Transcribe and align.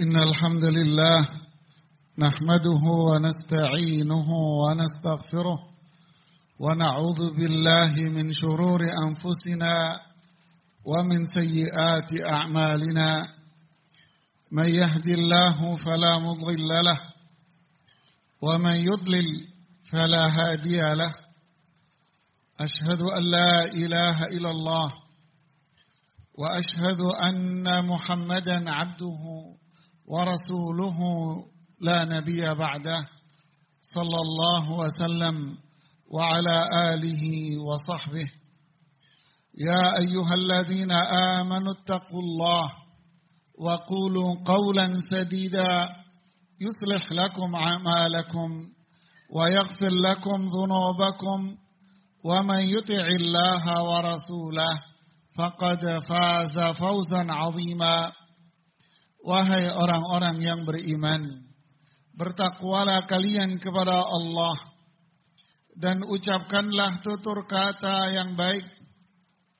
إن 0.00 0.16
الحمد 0.16 0.64
لله 0.64 1.26
نحمده 2.18 2.82
ونستعينه 2.84 4.28
ونستغفره 4.64 5.58
ونعوذ 6.58 7.30
بالله 7.36 7.94
من 8.08 8.32
شرور 8.32 8.80
أنفسنا 9.06 10.00
ومن 10.84 11.24
سيئات 11.24 12.20
أعمالنا. 12.20 13.26
من 14.52 14.68
يهد 14.68 15.08
الله 15.08 15.76
فلا 15.76 16.18
مضل 16.18 16.68
له 16.68 17.00
ومن 18.42 18.76
يضلل 18.80 19.46
فلا 19.92 20.24
هادي 20.26 20.80
له. 20.94 21.12
أشهد 22.60 23.00
أن 23.00 23.22
لا 23.30 23.64
إله 23.64 24.26
إلا 24.26 24.50
الله 24.50 24.92
وأشهد 26.34 27.00
أن 27.28 27.86
محمدا 27.86 28.64
عبده 28.70 29.22
ورسوله 30.06 30.98
لا 31.80 32.04
نبي 32.04 32.54
بعده 32.54 33.08
صلى 33.80 34.18
الله 34.26 34.72
وسلم 34.72 35.58
وعلى 36.10 36.68
آله 36.92 37.24
وصحبه. 37.58 38.28
يا 39.58 39.84
أيها 40.02 40.34
الذين 40.34 40.92
آمنوا 41.38 41.72
اتقوا 41.72 42.20
الله 42.20 42.72
وقولوا 43.58 44.34
قولا 44.44 45.00
سديدا 45.00 45.88
يصلح 46.60 47.12
لكم 47.12 47.54
أعمالكم 47.54 48.50
ويغفر 49.30 49.90
لكم 49.90 50.48
ذنوبكم 50.56 51.56
ومن 52.24 52.58
يطع 52.58 53.06
الله 53.20 53.82
ورسوله 53.82 54.74
فقد 55.38 55.98
فاز 56.08 56.58
فوزا 56.58 57.26
عظيما. 57.28 58.12
Wahai 59.22 59.70
orang-orang 59.70 60.42
yang 60.42 60.60
beriman, 60.66 61.46
bertakwalah 62.18 63.06
kalian 63.06 63.62
kepada 63.62 64.02
Allah 64.02 64.58
dan 65.78 66.02
ucapkanlah 66.02 67.00
tutur 67.06 67.46
kata 67.46 68.18
yang 68.18 68.34
baik. 68.34 68.66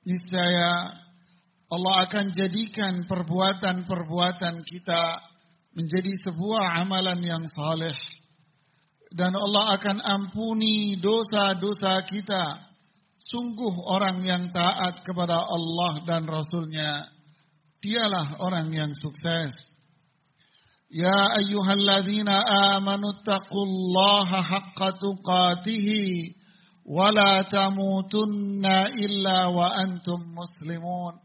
Niscaya 0.02 0.98
Allah 1.70 1.94
akan 2.10 2.34
jadikan 2.34 3.06
perbuatan-perbuatan 3.06 4.66
kita 4.66 5.22
menjadi 5.78 6.10
sebuah 6.10 6.82
amalan 6.82 7.22
yang 7.22 7.46
saleh 7.46 7.94
dan 9.12 9.36
Allah 9.36 9.76
akan 9.76 10.00
ampuni 10.00 10.96
dosa-dosa 10.96 12.00
kita. 12.08 12.72
Sungguh 13.22 13.86
orang 13.86 14.24
yang 14.26 14.50
taat 14.50 15.06
kepada 15.06 15.38
Allah 15.38 16.02
dan 16.02 16.26
Rasulnya 16.26 17.06
dialah 17.82 18.38
orang 18.38 18.70
yang 18.70 18.92
sukses. 18.94 19.74
Ya 20.92 21.34
ayyuhalladzina 21.42 22.46
amanu 22.78 23.18
taqullaha 23.26 24.38
haqqa 24.44 25.02
tuqatihi 25.02 26.36
wa 26.86 27.10
la 27.10 27.42
tamutunna 27.42 28.92
illa 28.94 29.50
wa 29.50 29.66
antum 29.74 30.22
muslimun. 30.30 31.18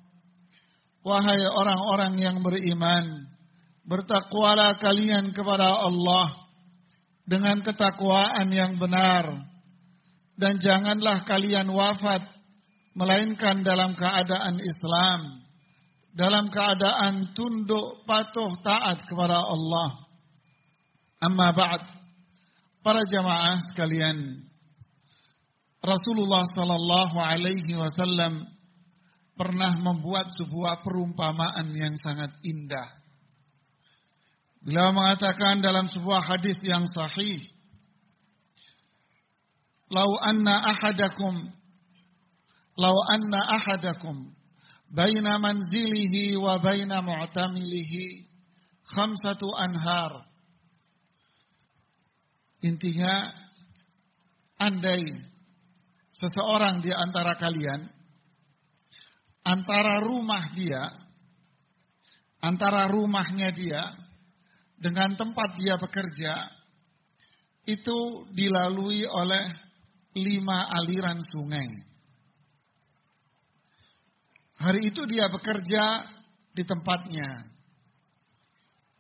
Wahai 1.06 1.46
orang-orang 1.46 2.20
yang 2.20 2.38
beriman, 2.44 3.32
bertakwalah 3.88 4.76
kalian 4.82 5.32
kepada 5.32 5.72
Allah 5.88 6.36
dengan 7.24 7.64
ketakwaan 7.64 8.52
yang 8.52 8.76
benar 8.76 9.48
dan 10.36 10.60
janganlah 10.60 11.24
kalian 11.24 11.72
wafat 11.72 12.24
melainkan 12.96 13.64
dalam 13.64 13.96
keadaan 13.96 14.60
Islam 14.60 15.47
dalam 16.18 16.50
keadaan 16.50 17.38
tunduk 17.38 18.02
patuh 18.10 18.58
taat 18.66 19.06
kepada 19.06 19.38
Allah. 19.38 20.02
Amma 21.22 21.54
ba'd. 21.54 21.86
Para 22.82 23.06
jamaah 23.06 23.62
sekalian, 23.62 24.48
Rasulullah 25.84 26.42
sallallahu 26.50 27.18
alaihi 27.22 27.78
wasallam 27.78 28.50
pernah 29.38 29.78
membuat 29.78 30.34
sebuah 30.34 30.82
perumpamaan 30.82 31.70
yang 31.78 31.94
sangat 31.94 32.34
indah. 32.42 32.90
Beliau 34.66 34.90
mengatakan 34.90 35.62
dalam 35.62 35.86
sebuah 35.86 36.26
hadis 36.26 36.58
yang 36.66 36.90
sahih, 36.90 37.46
"Lau 39.94 40.18
anna 40.26 40.58
ahadakum 40.74 41.54
lau 42.78 42.94
anna 43.10 43.42
ahadakum 43.58 44.37
baina 44.88 45.40
manzilihi 45.40 46.40
wa 46.40 46.60
baina 46.64 47.04
mu'tamilihi 47.04 48.24
khamsatu 48.88 49.52
anhar. 49.52 50.28
Intinya, 52.64 53.32
andai 54.58 55.06
seseorang 56.10 56.82
di 56.82 56.90
antara 56.90 57.38
kalian, 57.38 57.86
antara 59.46 60.02
rumah 60.02 60.52
dia, 60.58 60.90
antara 62.42 62.90
rumahnya 62.90 63.54
dia, 63.54 63.84
dengan 64.78 65.14
tempat 65.14 65.58
dia 65.58 65.78
bekerja, 65.78 66.34
itu 67.68 68.26
dilalui 68.34 69.06
oleh 69.06 69.46
lima 70.18 70.66
aliran 70.72 71.22
sungai. 71.22 71.68
Hari 74.58 74.90
itu 74.90 75.06
dia 75.06 75.30
bekerja 75.30 76.02
di 76.54 76.64
tempatnya. 76.66 77.30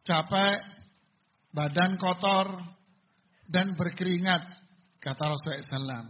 Capek, 0.06 0.57
badan 1.50 1.97
kotor, 1.97 2.78
dan 3.47 3.73
berkeringat, 3.73 4.44
kata 5.00 5.23
Rasulullah 5.23 5.63
SAW. 5.63 6.07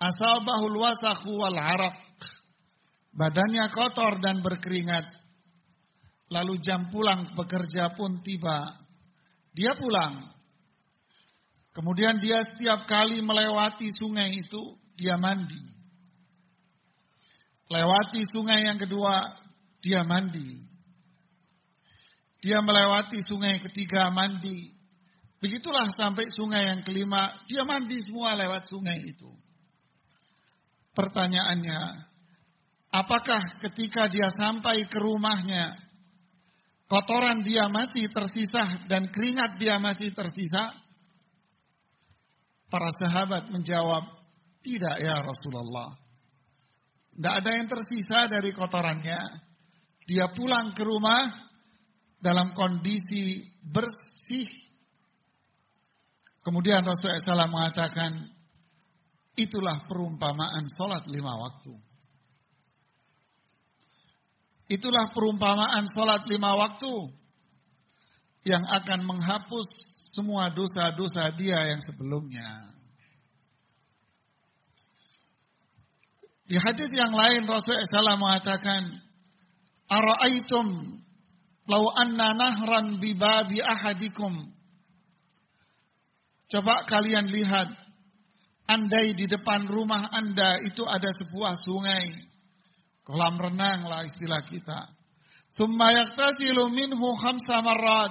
Asabahul 0.00 0.76
wasakhu 0.80 1.44
wal 1.44 1.58
arak. 1.58 1.98
Badannya 3.12 3.68
kotor 3.74 4.22
dan 4.22 4.40
berkeringat. 4.40 5.04
Lalu 6.30 6.62
jam 6.62 6.88
pulang 6.88 7.34
bekerja 7.34 7.92
pun 7.92 8.22
tiba. 8.22 8.70
Dia 9.50 9.74
pulang. 9.74 10.30
Kemudian 11.74 12.22
dia 12.22 12.38
setiap 12.46 12.86
kali 12.86 13.18
melewati 13.18 13.90
sungai 13.90 14.30
itu, 14.38 14.78
dia 14.94 15.18
mandi. 15.18 15.69
Lewati 17.70 18.26
sungai 18.26 18.66
yang 18.66 18.82
kedua, 18.82 19.30
dia 19.78 20.02
mandi. 20.02 20.58
Dia 22.42 22.58
melewati 22.58 23.22
sungai 23.22 23.62
ketiga, 23.62 24.10
mandi. 24.10 24.74
Begitulah 25.38 25.86
sampai 25.94 26.26
sungai 26.28 26.66
yang 26.66 26.82
kelima, 26.82 27.30
dia 27.46 27.62
mandi 27.62 28.02
semua 28.02 28.34
lewat 28.34 28.66
sungai 28.66 28.98
itu. 29.06 29.30
Pertanyaannya, 30.92 31.80
apakah 32.90 33.62
ketika 33.62 34.10
dia 34.10 34.28
sampai 34.34 34.84
ke 34.90 34.98
rumahnya, 34.98 35.78
kotoran 36.90 37.46
dia 37.46 37.70
masih 37.70 38.10
tersisa 38.10 38.66
dan 38.90 39.08
keringat 39.08 39.62
dia 39.62 39.78
masih 39.78 40.10
tersisa? 40.10 40.74
Para 42.66 42.90
sahabat 42.98 43.46
menjawab, 43.54 44.10
tidak 44.60 44.98
ya 44.98 45.22
Rasulullah. 45.22 46.09
Tidak 47.20 47.34
ada 47.36 47.52
yang 47.52 47.68
tersisa 47.68 48.32
dari 48.32 48.48
kotorannya. 48.48 49.20
Dia 50.08 50.32
pulang 50.32 50.72
ke 50.72 50.80
rumah 50.88 51.28
dalam 52.16 52.56
kondisi 52.56 53.44
bersih. 53.60 54.48
Kemudian 56.40 56.80
Rasulullah 56.80 57.44
SAW 57.44 57.52
mengatakan, 57.52 58.16
itulah 59.36 59.84
perumpamaan 59.84 60.64
sholat 60.72 61.04
lima 61.12 61.36
waktu. 61.36 61.76
Itulah 64.72 65.12
perumpamaan 65.12 65.92
sholat 65.92 66.24
lima 66.24 66.56
waktu 66.56 67.20
yang 68.48 68.64
akan 68.64 69.04
menghapus 69.04 69.68
semua 70.08 70.48
dosa-dosa 70.48 71.28
dia 71.36 71.68
yang 71.68 71.84
sebelumnya. 71.84 72.79
Di 76.50 76.58
hadis 76.58 76.90
yang 76.90 77.14
lain 77.14 77.46
Rasulullah 77.46 77.86
SAW 77.86 78.18
mengatakan, 78.18 78.82
Ara'aitum 79.86 80.66
lau 81.70 81.84
anna 81.94 82.34
nahran 82.34 82.98
bibabi 82.98 83.62
ahadikum. 83.62 84.50
Coba 86.50 86.82
kalian 86.90 87.30
lihat, 87.30 87.70
andai 88.66 89.14
di 89.14 89.30
depan 89.30 89.70
rumah 89.70 90.10
anda 90.10 90.58
itu 90.66 90.82
ada 90.82 91.14
sebuah 91.14 91.54
sungai. 91.54 92.18
Kolam 93.06 93.38
renang 93.38 93.86
lah 93.86 94.02
istilah 94.02 94.42
kita. 94.42 94.90
Summa 95.54 95.94
yaktasilu 95.94 96.66
minhu 96.74 97.14
khamsa 97.14 97.62
marrat. 97.62 98.10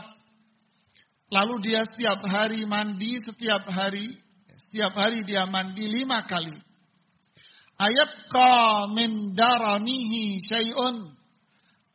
Lalu 1.27 1.67
dia 1.67 1.83
setiap 1.83 2.23
hari 2.23 2.63
mandi, 2.63 3.19
setiap 3.19 3.67
hari, 3.67 4.15
setiap 4.55 4.95
hari 4.95 5.27
dia 5.27 5.43
mandi 5.43 5.91
lima 5.91 6.23
kali 6.23 6.68
ayabqa 7.79 8.91
min 8.91 9.33
daranihi 9.33 10.43
syai'un 10.43 11.15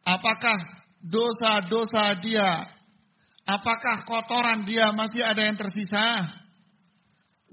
apakah 0.09 0.59
dosa-dosa 1.05 2.17
dia 2.25 2.75
Apakah 3.45 4.09
kotoran 4.09 4.65
dia 4.65 4.89
masih 4.97 5.21
ada 5.21 5.45
yang 5.45 5.57
tersisa? 5.61 6.33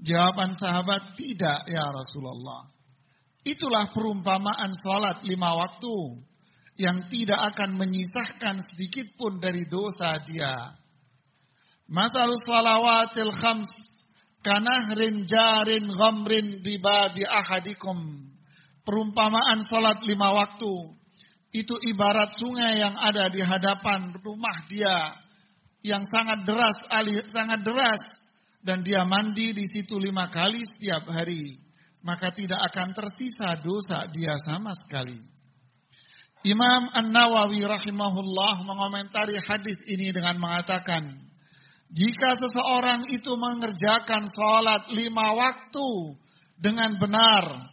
Jawaban 0.00 0.56
sahabat, 0.56 1.14
tidak 1.20 1.68
ya 1.68 1.84
Rasulullah. 1.92 2.64
Itulah 3.44 3.92
perumpamaan 3.92 4.72
sholat 4.72 5.20
lima 5.28 5.52
waktu 5.52 6.24
yang 6.80 7.06
tidak 7.12 7.36
akan 7.52 7.76
menyisahkan 7.76 8.64
sedikit 8.64 9.12
pun 9.20 9.36
dari 9.36 9.68
dosa 9.68 10.16
dia. 10.24 10.80
Masalul 11.92 12.40
salawatil 12.40 13.34
khams 13.36 13.91
kanahrin 14.42 15.24
jarin 15.24 15.88
ghamrin 15.88 16.60
bibabi 16.60 17.24
ahadikum. 17.24 18.28
Perumpamaan 18.82 19.62
sholat 19.62 20.02
lima 20.02 20.34
waktu 20.34 20.74
itu 21.54 21.78
ibarat 21.86 22.34
sungai 22.34 22.82
yang 22.82 22.98
ada 22.98 23.30
di 23.30 23.38
hadapan 23.38 24.10
rumah 24.18 24.66
dia 24.66 25.14
yang 25.86 26.02
sangat 26.06 26.42
deras, 26.46 26.78
sangat 27.30 27.62
deras, 27.62 28.02
dan 28.62 28.86
dia 28.86 29.02
mandi 29.02 29.50
di 29.54 29.66
situ 29.66 29.98
lima 29.98 30.30
kali 30.30 30.62
setiap 30.62 31.10
hari, 31.10 31.58
maka 32.06 32.30
tidak 32.30 32.62
akan 32.70 32.94
tersisa 32.94 33.58
dosa 33.62 34.06
dia 34.10 34.38
sama 34.38 34.74
sekali. 34.74 35.18
Imam 36.42 36.90
An-Nawawi 36.90 37.62
rahimahullah 37.62 38.66
mengomentari 38.66 39.38
hadis 39.38 39.78
ini 39.86 40.10
dengan 40.10 40.42
mengatakan, 40.42 41.21
jika 41.92 42.40
seseorang 42.40 43.04
itu 43.12 43.36
mengerjakan 43.36 44.24
sholat 44.24 44.88
lima 44.96 45.36
waktu 45.36 46.16
dengan 46.56 46.96
benar, 46.96 47.68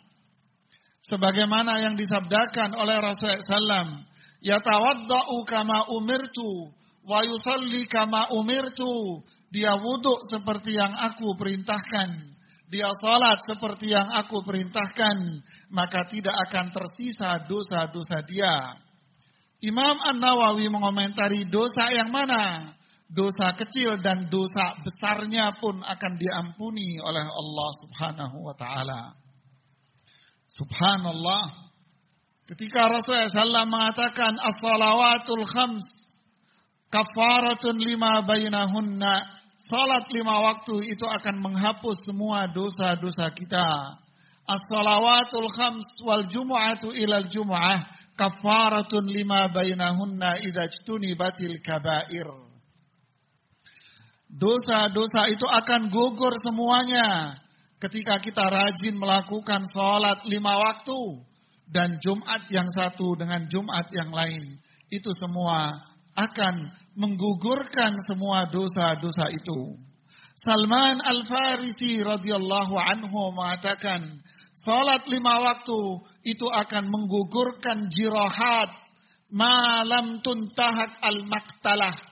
sebagaimana 0.99 1.79
yang 1.79 1.95
disabdakan 1.95 2.75
oleh 2.75 2.99
Rasulullah 2.99 3.39
SAW, 3.39 4.03
yatawadda'u 4.43 5.37
kama 5.47 5.95
umirtu 5.95 6.75
wa 7.07 7.23
yusalli 7.23 7.87
kama 7.87 8.35
umirtu. 8.35 9.23
Dia 9.49 9.79
wudhu 9.79 10.21
seperti 10.29 10.77
yang 10.77 10.93
aku 10.93 11.33
perintahkan. 11.33 12.37
Dia 12.69 12.93
salat 13.01 13.41
seperti 13.41 13.97
yang 13.97 14.13
aku 14.13 14.45
perintahkan. 14.45 15.17
Maka 15.73 16.05
tidak 16.05 16.37
akan 16.49 16.69
tersisa 16.69 17.41
dosa-dosa 17.49 18.21
dia. 18.25 18.77
Imam 19.65 19.97
An-Nawawi 20.05 20.69
mengomentari 20.69 21.49
dosa 21.49 21.89
yang 21.89 22.13
mana? 22.13 22.73
Dosa 23.09 23.57
kecil 23.57 23.97
dan 24.05 24.29
dosa 24.29 24.77
besarnya 24.85 25.57
pun 25.57 25.81
akan 25.81 26.13
diampuni 26.21 27.01
oleh 27.01 27.25
Allah 27.25 27.69
subhanahu 27.81 28.37
wa 28.45 28.53
ta'ala. 28.53 29.17
Subhanallah. 30.45 31.73
Ketika 32.45 32.85
Rasulullah 32.85 33.29
SAW 33.29 33.65
mengatakan 33.65 34.37
as-salawatul 34.37 35.45
khams 35.45 35.85
kafaratun 36.89 37.77
lima 37.77 38.25
bainahunna. 38.25 39.41
Salat 39.59 40.07
lima 40.15 40.39
waktu 40.39 40.87
itu 40.87 41.03
akan 41.03 41.43
menghapus 41.43 42.07
semua 42.09 42.47
dosa-dosa 42.47 43.29
kita. 43.35 43.99
As-salawatul 44.47 45.51
khams 45.51 45.99
wal 46.01 46.25
jumu'atu 46.25 46.95
ilal 46.95 47.27
jumu'ah 47.29 47.85
kafaratun 48.17 49.05
lima 49.05 49.51
bainahunna 49.51 50.41
idza 50.41 50.65
batil 51.17 51.59
kabair. 51.61 52.48
Dosa-dosa 54.29 55.25
itu 55.33 55.49
akan 55.49 55.89
gugur 55.89 56.31
semuanya 56.37 57.33
ketika 57.81 58.21
kita 58.21 58.45
rajin 58.45 58.93
melakukan 58.93 59.65
salat 59.65 60.21
lima 60.29 60.53
waktu 60.53 61.25
dan 61.65 61.97
Jumat 61.97 62.45
yang 62.53 62.69
satu 62.69 63.17
dengan 63.17 63.49
Jumat 63.49 63.89
yang 63.89 64.13
lain. 64.13 64.61
Itu 64.89 65.13
semua 65.17 65.73
akan 66.13 66.55
menggugurkan 66.93 67.97
semua 68.05 68.45
dosa-dosa 68.49 69.33
itu. 69.33 69.77
Salman 70.39 71.03
Al-Farisi 71.03 71.99
radhiyallahu 71.99 72.75
anhu 72.79 73.35
mengatakan, 73.35 74.23
salat 74.55 75.03
lima 75.11 75.35
waktu 75.41 75.81
itu 76.23 76.47
akan 76.47 76.87
menggugurkan 76.87 77.91
jirahat 77.91 78.71
malam 79.29 80.23
tuntahak 80.23 80.95
al-maktalah. 81.03 82.08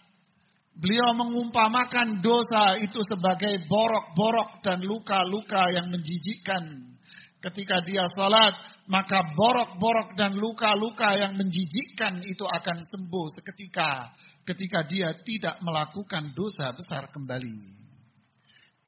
Beliau 0.78 1.10
mengumpamakan 1.18 2.22
dosa 2.22 2.78
itu 2.78 3.02
sebagai 3.02 3.66
borok-borok 3.66 4.62
dan 4.62 4.86
luka-luka 4.86 5.74
yang 5.74 5.90
menjijikkan. 5.90 6.94
Ketika 7.42 7.82
dia 7.82 8.06
salat, 8.06 8.54
maka 8.86 9.34
borok-borok 9.34 10.14
dan 10.14 10.38
luka-luka 10.38 11.18
yang 11.18 11.34
menjijikkan 11.34 12.22
itu 12.22 12.46
akan 12.46 12.86
sembuh 12.86 13.26
seketika 13.34 14.14
ketika 14.46 14.86
dia 14.86 15.18
tidak 15.26 15.58
melakukan 15.66 16.38
dosa 16.38 16.70
besar 16.78 17.10
kembali. 17.10 17.58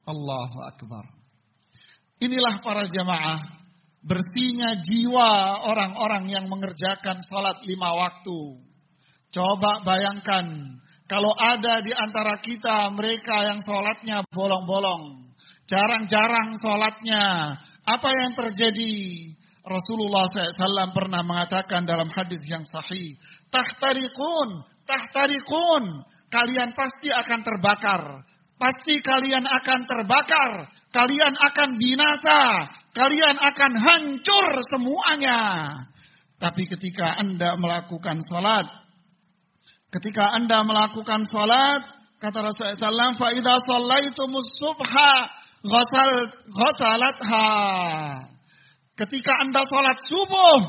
Allahu 0.06 0.58
Akbar. 0.62 1.04
Inilah 2.22 2.62
para 2.62 2.86
jamaah 2.86 3.40
bersihnya 4.00 4.80
jiwa 4.80 5.60
orang-orang 5.68 6.32
yang 6.32 6.46
mengerjakan 6.48 7.20
sholat 7.20 7.60
lima 7.68 7.92
waktu. 7.92 8.62
Coba 9.30 9.84
bayangkan 9.84 10.79
kalau 11.10 11.34
ada 11.34 11.82
di 11.82 11.90
antara 11.90 12.38
kita 12.38 12.86
mereka 12.94 13.42
yang 13.42 13.58
sholatnya 13.58 14.22
bolong-bolong. 14.30 15.34
Jarang-jarang 15.66 16.54
sholatnya. 16.54 17.58
Apa 17.82 18.10
yang 18.14 18.38
terjadi? 18.38 19.26
Rasulullah 19.66 20.30
SAW 20.30 20.94
pernah 20.94 21.26
mengatakan 21.26 21.82
dalam 21.82 22.14
hadis 22.14 22.46
yang 22.46 22.62
sahih, 22.62 23.18
tahtarikun, 23.50 24.62
tahtarikun, 24.86 25.82
kalian 26.30 26.78
pasti 26.78 27.10
akan 27.10 27.40
terbakar. 27.42 28.02
Pasti 28.54 29.02
kalian 29.02 29.50
akan 29.50 29.80
terbakar, 29.90 30.68
kalian 30.94 31.34
akan 31.34 31.70
binasa, 31.80 32.70
kalian 32.94 33.34
akan 33.34 33.72
hancur 33.82 34.46
semuanya. 34.62 35.40
Tapi 36.38 36.70
ketika 36.70 37.18
Anda 37.18 37.56
melakukan 37.56 38.20
sholat, 38.22 38.79
ketika 39.91 40.33
Anda 40.35 40.63
melakukan 40.67 41.23
sholat, 41.23 41.81
kata 42.19 42.39
Rasulullah 42.41 43.13
SAW, 43.13 43.19
فَإِذَا 43.19 43.55
صَلَّيْتُمُ 43.63 44.31
الصُّبْحَ 44.31 44.91
غَسَلَتْهَا 46.51 47.49
Ketika 48.95 49.33
Anda 49.43 49.61
sholat 49.67 49.99
subuh, 49.99 50.59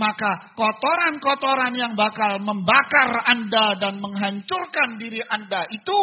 maka 0.00 0.56
kotoran-kotoran 0.56 1.76
yang 1.76 1.92
bakal 1.92 2.40
membakar 2.40 3.12
Anda 3.28 3.76
dan 3.76 4.00
menghancurkan 4.00 4.96
diri 4.96 5.20
Anda 5.20 5.68
itu 5.68 5.98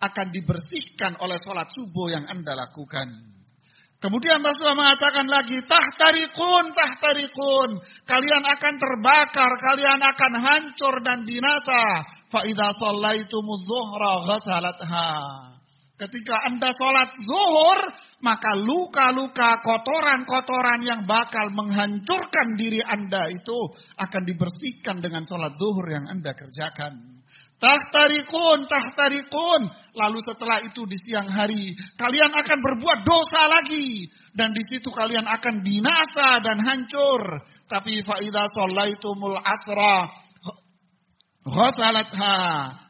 akan 0.00 0.26
dibersihkan 0.32 1.20
oleh 1.20 1.36
sholat 1.40 1.68
subuh 1.68 2.08
yang 2.08 2.24
Anda 2.24 2.56
lakukan. 2.56 3.36
Kemudian 3.96 4.44
Rasulullah 4.44 4.76
mengatakan 4.76 5.24
lagi, 5.24 5.56
tahtarikun, 5.64 6.64
tahtarikun. 6.76 7.68
Kalian 8.04 8.44
akan 8.44 8.74
terbakar, 8.76 9.50
kalian 9.56 10.00
akan 10.04 10.32
hancur 10.36 10.94
dan 11.00 11.24
binasa. 11.24 12.04
Fa'idha 12.31 12.71
sallaitumudh 12.71 13.67
zuhra 13.67 14.23
ghasalatha. 14.23 15.11
Ketika 15.99 16.47
Anda 16.47 16.71
sholat 16.73 17.13
zuhur, 17.27 17.79
maka 18.25 18.57
luka-luka 18.57 19.61
kotoran-kotoran 19.61 20.81
yang 20.81 21.05
bakal 21.05 21.53
menghancurkan 21.53 22.57
diri 22.57 22.81
Anda 22.81 23.29
itu 23.29 23.59
akan 23.99 24.23
dibersihkan 24.25 25.03
dengan 25.03 25.27
sholat 25.27 25.59
zuhur 25.59 25.85
yang 25.91 26.09
Anda 26.09 26.33
kerjakan. 26.33 27.21
Tahtarikun, 27.61 28.65
tahtarikun. 28.65 29.61
Lalu 29.93 30.19
setelah 30.25 30.65
itu 30.65 30.89
di 30.89 30.97
siang 30.97 31.29
hari, 31.29 31.77
kalian 31.93 32.33
akan 32.33 32.57
berbuat 32.57 33.05
dosa 33.05 33.45
lagi. 33.45 34.09
Dan 34.33 34.57
di 34.57 34.63
situ 34.65 34.89
kalian 34.89 35.29
akan 35.29 35.61
binasa 35.61 36.41
dan 36.41 36.57
hancur. 36.57 37.45
Tapi 37.69 38.01
faidah 38.01 38.49
sholaitumul 38.49 39.37
asra, 39.37 40.09
ghasalatha. 41.45 42.39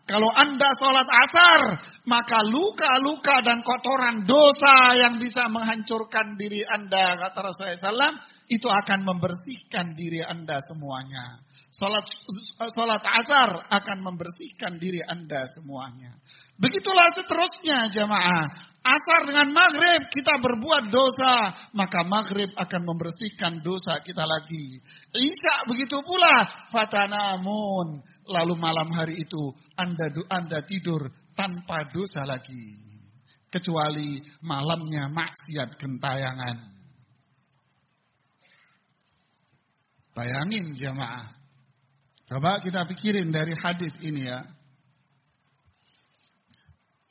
Kalau 0.07 0.27
anda 0.27 0.69
sholat 0.75 1.07
asar, 1.07 1.61
maka 2.09 2.41
luka-luka 2.43 3.45
dan 3.45 3.61
kotoran 3.61 4.25
dosa 4.25 4.97
yang 4.97 5.21
bisa 5.21 5.47
menghancurkan 5.47 6.35
diri 6.35 6.65
Anda, 6.65 7.15
kata 7.15 7.39
Rasulullah 7.45 7.77
SAW, 7.77 8.17
itu 8.51 8.67
akan 8.67 9.07
membersihkan 9.07 9.95
diri 9.95 10.19
Anda 10.19 10.59
semuanya. 10.59 11.39
Salat, 11.71 12.03
salat 12.75 12.99
asar 12.99 13.63
akan 13.71 13.97
membersihkan 14.03 14.75
diri 14.75 14.99
Anda 14.99 15.47
semuanya. 15.47 16.19
Begitulah 16.59 17.07
seterusnya 17.15 17.87
jamaah. 17.87 18.51
Asar 18.81 19.29
dengan 19.29 19.53
maghrib 19.55 20.09
kita 20.11 20.41
berbuat 20.41 20.91
dosa, 20.91 21.53
maka 21.77 22.03
maghrib 22.03 22.51
akan 22.57 22.81
membersihkan 22.81 23.63
dosa 23.63 24.01
kita 24.03 24.25
lagi. 24.25 24.81
Isya 25.15 25.69
begitu 25.69 26.01
pula, 26.03 26.67
fatanamun. 26.73 28.03
Lalu 28.31 28.55
malam 28.55 28.87
hari 28.95 29.19
itu 29.19 29.51
Anda 29.75 30.07
Anda 30.31 30.63
tidur 30.63 31.11
tanpa 31.35 31.91
dosa 31.91 32.23
lagi. 32.23 32.79
Kecuali 33.51 34.23
malamnya 34.47 35.11
maksiat 35.11 35.75
gentayangan. 35.75 36.57
Bayangin 40.15 40.71
jamaah. 40.71 41.35
Coba 42.31 42.63
kita 42.63 42.87
pikirin 42.87 43.27
dari 43.27 43.51
hadis 43.59 43.91
ini 43.99 44.23
ya. 44.23 44.39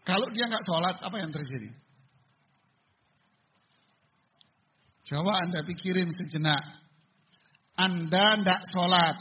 Kalau 0.01 0.33
dia 0.33 0.49
nggak 0.49 0.65
sholat, 0.65 0.97
apa 1.05 1.17
yang 1.21 1.29
terjadi? 1.29 1.71
Coba 5.05 5.45
Anda 5.45 5.61
pikirin 5.67 6.09
sejenak. 6.09 6.65
Anda 7.77 8.41
tidak 8.41 8.61
sholat. 8.65 9.17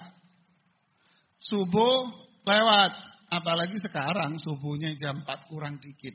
Subuh 1.39 2.11
lewat. 2.43 2.91
Apalagi 3.29 3.77
sekarang 3.77 4.41
subuhnya 4.41 4.93
jam 4.97 5.21
4 5.21 5.49
kurang 5.49 5.77
dikit. 5.77 6.13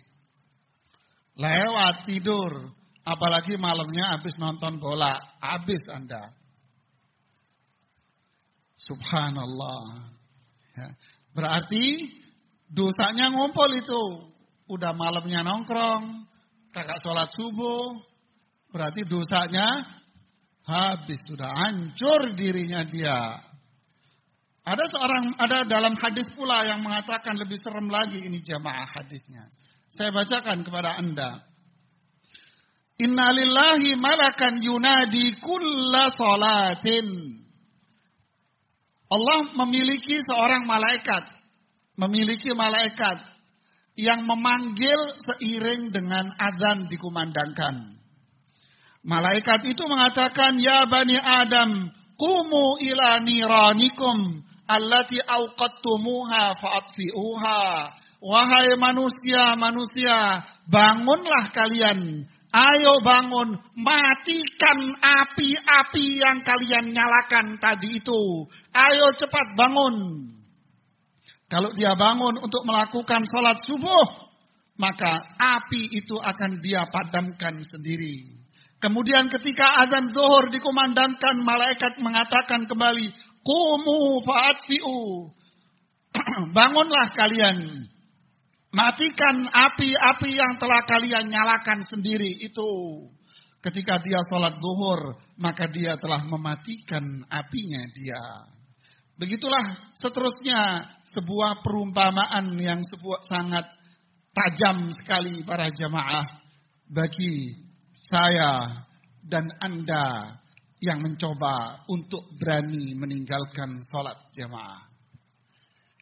Lewat 1.38 2.06
tidur. 2.06 2.74
Apalagi 3.04 3.58
malamnya 3.58 4.18
habis 4.18 4.34
nonton 4.38 4.78
bola. 4.78 5.18
Habis 5.38 5.84
Anda. 5.90 6.34
Subhanallah. 8.78 10.10
Ya. 10.74 10.88
Berarti 11.32 12.12
dosanya 12.68 13.30
ngumpul 13.32 13.70
itu. 13.78 14.04
Udah 14.68 14.92
malamnya 14.96 15.46
nongkrong. 15.46 16.26
Kakak 16.74 16.98
sholat 16.98 17.30
subuh 17.30 17.94
Berarti 18.74 19.06
dosanya 19.06 19.86
habis 20.66 21.22
sudah 21.22 21.46
hancur 21.46 22.34
dirinya 22.34 22.82
dia. 22.82 23.38
Ada 24.64 24.84
seorang 24.88 25.36
ada 25.36 25.68
dalam 25.68 25.92
hadis 25.92 26.32
pula 26.32 26.64
yang 26.64 26.80
mengatakan 26.80 27.36
lebih 27.36 27.60
serem 27.60 27.92
lagi 27.92 28.24
ini 28.24 28.40
jamaah 28.40 28.88
hadisnya. 28.96 29.52
Saya 29.92 30.08
bacakan 30.08 30.64
kepada 30.64 30.96
Anda. 30.96 31.44
Innalillahi 32.96 34.00
malakan 34.00 34.64
yunadi 34.64 35.36
kulla 35.36 36.08
salatin. 36.08 37.06
Allah 39.12 39.40
memiliki 39.52 40.16
seorang 40.24 40.64
malaikat, 40.64 41.28
memiliki 42.00 42.56
malaikat 42.56 43.20
yang 44.00 44.24
memanggil 44.24 44.96
seiring 45.20 45.92
dengan 45.92 46.32
azan 46.40 46.88
dikumandangkan. 46.88 48.00
Malaikat 49.04 49.60
itu 49.68 49.84
mengatakan, 49.84 50.56
Ya 50.56 50.88
Bani 50.88 51.20
Adam, 51.20 51.92
kumu 52.16 52.80
ila 52.80 53.20
niranikum 53.20 54.40
allati 54.68 55.20
awqattumuha 55.20 56.56
fa'atfi'uha. 56.58 57.62
Wahai 58.24 58.72
manusia, 58.80 59.52
manusia, 59.60 60.40
bangunlah 60.64 61.52
kalian. 61.52 62.24
Ayo 62.54 63.02
bangun, 63.02 63.58
matikan 63.74 64.78
api-api 64.94 66.06
yang 66.22 66.38
kalian 66.46 66.94
nyalakan 66.94 67.58
tadi 67.58 67.98
itu. 67.98 68.46
Ayo 68.70 69.10
cepat 69.18 69.58
bangun. 69.58 69.94
Kalau 71.50 71.74
dia 71.74 71.92
bangun 71.98 72.38
untuk 72.38 72.62
melakukan 72.62 73.26
sholat 73.26 73.58
subuh, 73.66 74.06
maka 74.78 75.22
api 75.36 75.98
itu 75.98 76.16
akan 76.16 76.62
dia 76.62 76.86
padamkan 76.88 77.60
sendiri. 77.60 78.32
Kemudian 78.78 79.32
ketika 79.32 79.80
azan 79.84 80.12
zuhur 80.12 80.52
dikumandangkan, 80.52 81.40
malaikat 81.40 81.98
mengatakan 82.04 82.68
kembali, 82.68 83.10
Kumu 83.44 84.24
fa'atfi'u. 84.24 85.30
Bangunlah 86.56 87.12
kalian. 87.12 87.58
Matikan 88.74 89.46
api-api 89.46 90.30
yang 90.34 90.58
telah 90.58 90.82
kalian 90.82 91.30
nyalakan 91.30 91.84
sendiri 91.84 92.26
itu. 92.42 92.72
Ketika 93.62 94.02
dia 94.02 94.18
sholat 94.26 94.58
zuhur, 94.58 95.14
maka 95.38 95.70
dia 95.70 95.94
telah 95.96 96.26
mematikan 96.26 97.22
apinya 97.30 97.86
dia. 97.94 98.24
Begitulah 99.14 99.94
seterusnya 99.94 100.90
sebuah 101.06 101.62
perumpamaan 101.62 102.50
yang 102.58 102.82
sebuah 102.82 103.22
sangat 103.22 103.62
tajam 104.34 104.90
sekali 104.90 105.46
para 105.46 105.70
jamaah 105.70 106.26
bagi 106.90 107.54
saya 107.94 108.84
dan 109.22 109.48
Anda 109.62 110.34
yang 110.84 111.00
mencoba 111.00 111.88
untuk 111.88 112.28
berani 112.36 112.92
meninggalkan 112.92 113.80
sholat 113.80 114.28
jamaah. 114.36 114.84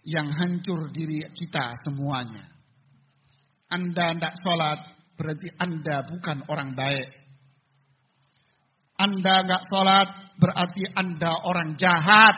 Yang 0.03 0.29
hancur 0.43 0.91
diri 0.91 1.23
kita 1.31 1.79
semuanya. 1.79 2.43
Anda 3.71 4.19
tidak 4.19 4.35
sholat 4.43 4.79
berarti 5.15 5.49
Anda 5.55 6.03
bukan 6.03 6.51
orang 6.51 6.75
baik. 6.75 7.09
Anda 8.99 9.47
nggak 9.47 9.65
sholat 9.71 10.09
berarti 10.43 10.85
Anda 10.99 11.31
orang 11.47 11.79
jahat. 11.79 12.37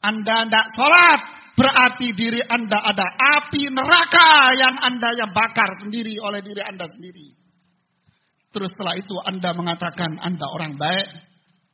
Anda 0.00 0.48
tidak 0.48 0.66
sholat 0.72 1.20
berarti 1.52 2.16
diri 2.16 2.40
Anda 2.40 2.80
ada 2.80 3.04
api 3.12 3.68
neraka 3.68 4.56
yang 4.56 4.80
Anda 4.80 5.12
yang 5.20 5.36
bakar 5.36 5.68
sendiri 5.76 6.16
oleh 6.16 6.40
diri 6.40 6.64
Anda 6.64 6.88
sendiri. 6.88 7.43
Terus 8.54 8.70
setelah 8.70 8.94
itu 8.94 9.18
Anda 9.18 9.50
mengatakan 9.50 10.14
Anda 10.22 10.46
orang 10.46 10.78
baik 10.78 11.08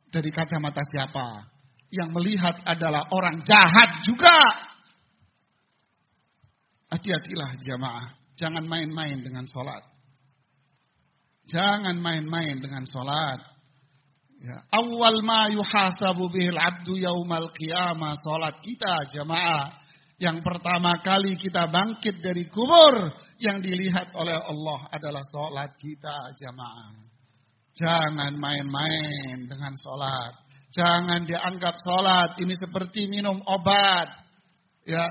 dari 0.09 0.33
kacamata 0.33 0.81
siapa? 0.81 1.45
Yang 1.93 2.09
melihat 2.17 2.55
adalah 2.65 3.05
orang 3.13 3.45
jahat 3.45 4.01
juga. 4.01 4.33
Hati-hatilah 6.89 7.61
jamaah. 7.61 8.17
Jangan 8.33 8.65
main-main 8.65 9.21
dengan 9.21 9.45
sholat. 9.45 9.85
Jangan 11.45 12.01
main-main 12.01 12.57
dengan 12.57 12.89
sholat. 12.89 13.45
Ya. 14.41 14.57
Awal 14.73 15.21
ma 15.21 15.53
yuhasabu 15.53 16.33
bihil 16.33 16.57
abdu 16.57 16.97
yaumal 16.97 17.53
qiyamah. 17.53 18.17
Sholat 18.17 18.57
kita 18.65 19.05
jamaah. 19.13 19.80
Yang 20.21 20.45
pertama 20.45 21.01
kali 21.01 21.33
kita 21.33 21.65
bangkit 21.65 22.21
dari 22.21 22.45
kubur 22.45 23.09
yang 23.41 23.57
dilihat 23.57 24.13
oleh 24.13 24.37
Allah 24.37 24.85
adalah 24.93 25.25
sholat 25.25 25.73
kita 25.81 26.37
jamaah. 26.37 26.93
Jangan 27.73 28.37
main-main 28.37 29.49
dengan 29.49 29.73
sholat. 29.73 30.37
Jangan 30.69 31.25
dianggap 31.25 31.73
sholat 31.81 32.37
ini 32.37 32.53
seperti 32.53 33.09
minum 33.09 33.41
obat. 33.49 34.13
Ya, 34.85 35.09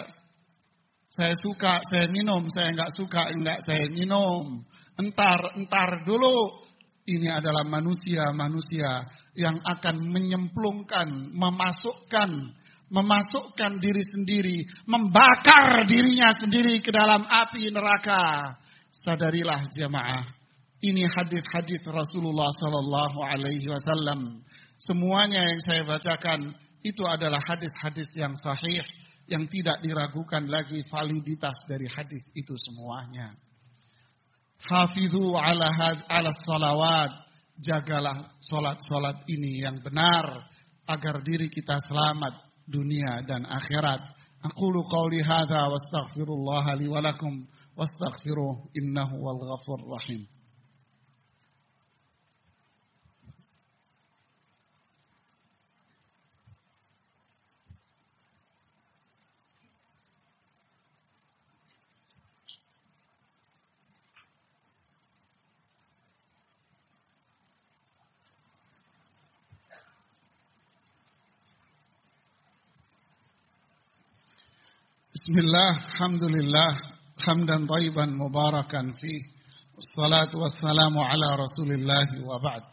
saya 1.11 1.35
suka, 1.35 1.83
saya 1.91 2.07
minum, 2.07 2.47
saya 2.47 2.71
enggak 2.71 2.95
suka, 2.95 3.35
enggak 3.35 3.67
saya 3.67 3.91
minum. 3.91 4.63
Entar, 4.95 5.59
entar 5.59 6.07
dulu. 6.07 6.71
Ini 7.11 7.35
adalah 7.35 7.67
manusia-manusia 7.67 9.11
yang 9.35 9.59
akan 9.59 10.07
menyemplungkan, 10.07 11.35
memasukkan 11.35 12.31
memasukkan 12.91 13.79
diri 13.79 14.03
sendiri, 14.03 14.59
membakar 14.85 15.87
dirinya 15.87 16.35
sendiri 16.35 16.83
ke 16.83 16.91
dalam 16.91 17.23
api 17.23 17.71
neraka. 17.71 18.59
Sadarilah 18.91 19.71
jemaah, 19.71 20.27
ini 20.83 21.07
hadis-hadis 21.07 21.87
Rasulullah 21.87 22.51
Sallallahu 22.51 23.23
Alaihi 23.23 23.71
Wasallam. 23.71 24.43
Semuanya 24.75 25.47
yang 25.47 25.61
saya 25.63 25.87
bacakan 25.87 26.51
itu 26.83 27.07
adalah 27.07 27.39
hadis-hadis 27.39 28.11
yang 28.19 28.35
sahih, 28.35 28.83
yang 29.31 29.47
tidak 29.47 29.79
diragukan 29.87 30.51
lagi 30.51 30.83
validitas 30.91 31.55
dari 31.71 31.87
hadis 31.87 32.27
itu 32.35 32.59
semuanya. 32.59 33.39
Hafidhu 34.67 35.39
ala, 35.39 35.71
ala 36.11 36.35
salawat, 36.35 37.13
jagalah 37.55 38.35
solat-solat 38.43 39.23
ini 39.31 39.63
yang 39.63 39.79
benar 39.79 40.49
agar 40.91 41.23
diri 41.23 41.47
kita 41.47 41.79
selamat 41.79 42.50
dunia 42.71 43.27
dan 43.27 43.43
akhirat. 43.45 44.01
Aku 44.41 44.73
lu 44.73 44.81
qauli 44.87 45.21
hadza 45.21 45.69
wastaghfirullah 45.69 46.65
li 46.81 46.89
wa 46.89 47.01
lakum 47.03 47.45
wastaghfiruh 47.77 48.73
innahu 48.73 49.21
wal 49.21 49.41
ghafur 49.43 49.81
rahim. 49.91 50.25
Bismillah, 75.31 75.95
Alhamdulillah, 75.95 76.71
hamdan 77.23 77.63
tayyiban 77.71 78.19
mubarakan 78.19 78.91
fi 78.91 79.23
Wassalatu 79.79 80.43
wassalamu 80.43 81.07
ala 81.07 81.39
rasulillah 81.39 82.19
wa 82.27 82.43
ba'd. 82.43 82.67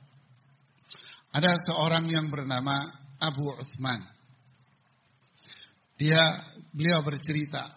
Ada 1.38 1.54
seorang 1.54 2.10
yang 2.10 2.34
bernama 2.34 2.82
Abu 3.22 3.46
Uthman. 3.54 4.02
Dia, 6.02 6.50
beliau 6.74 7.06
bercerita. 7.06 7.70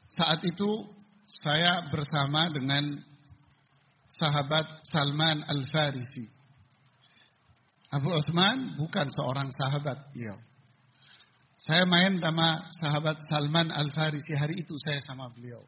Saat 0.00 0.40
itu 0.48 0.88
saya 1.28 1.92
bersama 1.92 2.48
dengan 2.48 3.04
sahabat 4.08 4.80
Salman 4.88 5.44
Al-Farisi. 5.44 6.24
Abu 7.92 8.16
Uthman 8.16 8.80
bukan 8.80 9.12
seorang 9.12 9.52
sahabat 9.52 10.08
beliau. 10.16 10.40
Saya 11.60 11.84
main 11.84 12.16
sama 12.16 12.72
sahabat 12.72 13.20
Salman 13.20 13.68
Al-Farisi 13.68 14.32
hari 14.32 14.64
itu 14.64 14.80
saya 14.80 14.96
sama 15.04 15.28
beliau. 15.28 15.60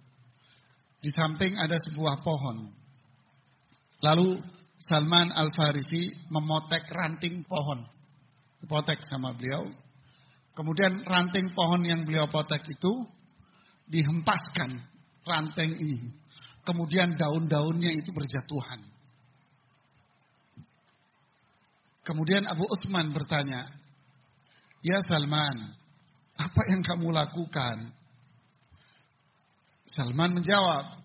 Di 1.05 1.13
samping 1.13 1.61
ada 1.61 1.77
sebuah 1.77 2.25
pohon. 2.25 2.73
Lalu 4.01 4.41
Salman 4.81 5.29
Al-Farisi 5.37 6.09
memotek 6.33 6.89
ranting 6.89 7.45
pohon. 7.45 7.85
Dipotek 8.65 9.05
sama 9.05 9.37
beliau. 9.37 9.69
Kemudian 10.57 11.05
ranting 11.05 11.53
pohon 11.53 11.85
yang 11.85 12.09
beliau 12.09 12.25
potek 12.25 12.65
itu 12.73 13.05
dihempaskan 13.85 14.81
ranting 15.29 15.77
ini. 15.77 16.09
Kemudian 16.65 17.21
daun-daunnya 17.21 17.93
itu 17.93 18.17
berjatuhan. 18.17 18.81
Kemudian 22.01 22.49
Abu 22.49 22.65
Uthman 22.65 23.13
bertanya, 23.13 23.69
Ya 24.83 24.99
Salman, 25.07 25.82
apa 26.43 26.63
yang 26.67 26.83
kamu 26.83 27.15
lakukan? 27.15 27.95
Salman 29.87 30.33
menjawab, 30.35 30.99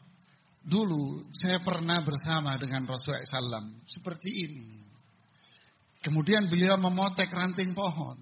dulu 0.64 1.28
saya 1.36 1.60
pernah 1.62 2.00
bersama 2.02 2.56
dengan 2.56 2.88
Rasulullah 2.88 3.24
SAW 3.24 3.86
seperti 3.86 4.30
ini. 4.48 4.70
Kemudian 6.02 6.48
beliau 6.48 6.80
memotek 6.80 7.28
ranting 7.30 7.76
pohon. 7.76 8.16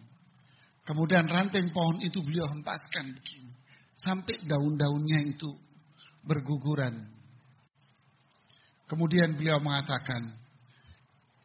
Kemudian 0.86 1.26
ranting 1.30 1.70
pohon 1.70 2.02
itu 2.02 2.22
beliau 2.22 2.50
hempaskan 2.50 3.14
begini. 3.14 3.54
Sampai 3.96 4.42
daun-daunnya 4.42 5.22
itu 5.22 5.50
berguguran. 6.26 7.14
Kemudian 8.86 9.34
beliau 9.34 9.58
mengatakan, 9.62 10.30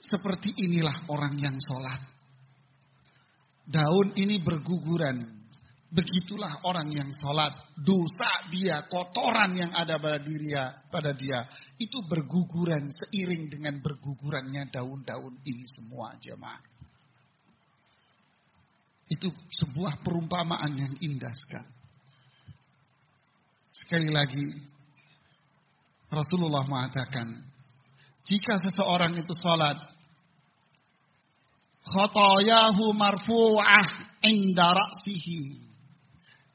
seperti 0.01 0.53
inilah 0.65 1.09
orang 1.13 1.37
yang 1.41 1.57
sholat. 1.61 2.01
Daun 3.65 4.13
ini 4.17 4.41
berguguran, 4.41 5.40
Begitulah 5.91 6.63
orang 6.71 6.87
yang 6.95 7.11
sholat, 7.11 7.51
dosa 7.75 8.47
dia, 8.47 8.87
kotoran 8.87 9.59
yang 9.59 9.75
ada 9.75 9.99
pada 9.99 10.23
dia, 10.23 10.87
pada 10.87 11.11
dia 11.11 11.51
itu 11.83 11.99
berguguran 12.07 12.95
seiring 12.95 13.51
dengan 13.51 13.83
bergugurannya 13.83 14.71
daun-daun 14.71 15.43
ini 15.43 15.67
semua 15.67 16.15
jemaah. 16.23 16.63
Itu 19.11 19.35
sebuah 19.35 19.99
perumpamaan 20.07 20.79
yang 20.79 20.95
indah 21.03 21.35
sekali. 21.35 21.75
Sekali 23.75 24.15
lagi, 24.15 24.47
Rasulullah 26.07 26.63
mengatakan, 26.71 27.35
jika 28.23 28.63
seseorang 28.63 29.19
itu 29.19 29.35
sholat, 29.35 29.75
khotoyahu 31.83 32.95
marfu'ah 32.95 33.89
inda 34.23 34.71
ra'sihi 34.71 35.70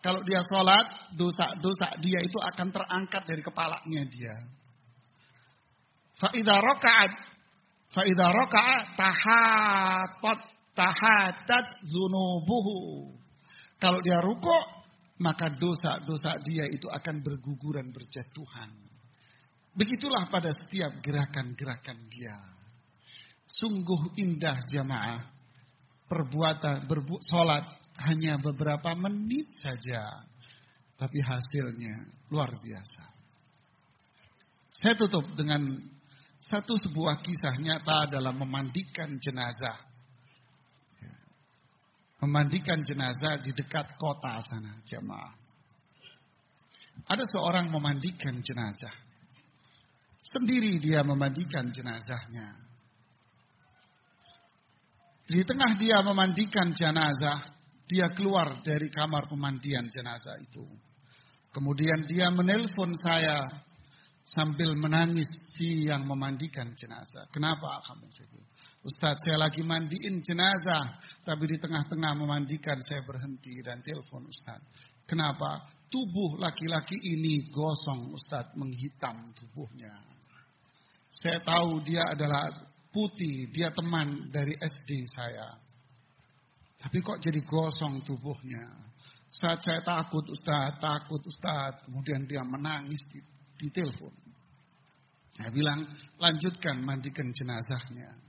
kalau 0.05 0.21
dia 0.21 0.37
sholat, 0.45 0.85
dosa-dosa 1.17 1.97
dia 1.97 2.21
itu 2.21 2.37
akan 2.37 2.69
terangkat 2.69 3.25
dari 3.25 3.41
kepalanya 3.41 4.05
dia. 4.05 4.37
Fa'idha 6.21 6.61
roka'at. 6.61 7.11
Fa'idha 7.89 8.27
roka'at 8.29 8.93
tahatat 8.93 10.39
tahatat 10.77 11.65
zunubuhu. 11.89 13.17
Kalau 13.81 13.97
dia 14.05 14.21
rukuk, 14.21 14.65
maka 15.25 15.49
dosa-dosa 15.49 16.37
dia 16.45 16.69
itu 16.69 16.85
akan 16.85 17.25
berguguran 17.25 17.89
berjatuhan. 17.89 18.69
Begitulah 19.73 20.29
pada 20.29 20.53
setiap 20.53 21.01
gerakan-gerakan 21.01 21.97
dia. 22.13 22.37
Sungguh 23.41 24.21
indah 24.21 24.61
jamaah 24.69 25.33
perbuatan 26.05 26.85
berbu 26.85 27.17
sholat 27.25 27.84
hanya 27.95 28.35
beberapa 28.41 28.91
menit 28.99 29.55
saja, 29.55 30.27
tapi 30.99 31.23
hasilnya 31.23 32.27
luar 32.31 32.59
biasa. 32.59 33.03
Saya 34.67 34.99
tutup 34.99 35.23
dengan 35.39 35.79
satu 36.35 36.75
sebuah 36.75 37.23
kisah 37.23 37.55
nyata 37.55 38.11
dalam 38.11 38.35
memandikan 38.35 39.15
jenazah. 39.23 39.79
Memandikan 42.19 42.83
jenazah 42.83 43.39
di 43.39 43.55
dekat 43.55 43.95
kota 43.95 44.39
sana, 44.43 44.81
jemaah. 44.83 45.35
Ada 47.07 47.27
seorang 47.27 47.71
memandikan 47.71 48.39
jenazah. 48.39 48.93
Sendiri 50.25 50.81
dia 50.81 51.05
memandikan 51.05 51.69
jenazahnya. 51.69 52.55
Di 55.25 55.41
tengah 55.41 55.77
dia 55.77 56.01
memandikan 56.01 56.73
jenazah, 56.73 57.54
dia 57.85 58.09
keluar 58.09 58.65
dari 58.65 58.89
kamar 58.89 59.29
pemandian 59.29 59.85
jenazah 59.89 60.41
itu. 60.41 60.65
Kemudian 61.53 62.03
dia 62.03 62.33
menelpon 62.33 62.91
saya 62.97 63.45
sambil 64.25 64.73
menangis 64.73 65.29
si 65.53 65.85
yang 65.85 66.03
memandikan 66.03 66.73
jenazah. 66.73 67.29
Kenapa 67.29 67.79
kamu? 67.85 68.09
Ustadz 68.85 69.25
saya 69.25 69.37
lagi 69.41 69.65
mandiin 69.65 70.21
jenazah, 70.21 71.01
tapi 71.25 71.49
di 71.49 71.57
tengah-tengah 71.57 72.13
memandikan 72.17 72.77
saya 72.81 73.01
berhenti 73.01 73.61
dan 73.65 73.81
telepon 73.81 74.29
Ustadz. 74.29 74.65
Kenapa? 75.05 75.69
Tubuh 75.89 76.41
laki-laki 76.41 76.97
ini 76.97 77.49
gosong 77.49 78.13
Ustadz, 78.13 78.57
menghitam 78.57 79.33
tubuhnya. 79.37 79.93
Saya 81.09 81.39
tahu 81.41 81.81
dia 81.85 82.03
adalah 82.13 82.51
putih, 82.93 83.49
dia 83.49 83.71
teman 83.71 84.29
dari 84.29 84.53
SD 84.53 85.07
saya. 85.09 85.64
Tapi 86.85 87.01
kok 87.01 87.17
jadi 87.17 87.41
gosong 87.41 88.05
tubuhnya. 88.05 88.85
Saat 89.25 89.65
saya 89.65 89.81
takut 89.81 90.21
Ustaz, 90.29 90.77
takut 90.77 91.17
Ustaz. 91.25 91.81
Kemudian 91.81 92.29
dia 92.29 92.45
menangis 92.45 93.09
di, 93.09 93.17
di 93.57 93.73
telepon. 93.73 94.13
Saya 95.33 95.49
bilang, 95.49 95.81
lanjutkan 96.21 96.77
mandikan 96.85 97.33
jenazahnya. 97.33 98.21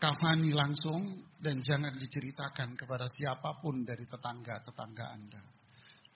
Kafani 0.00 0.50
langsung 0.50 1.28
dan 1.36 1.60
jangan 1.60 1.92
diceritakan 1.94 2.72
kepada 2.74 3.04
siapa 3.06 3.60
pun 3.60 3.84
dari 3.84 4.08
tetangga-tetangga 4.08 5.06
Anda. 5.12 5.42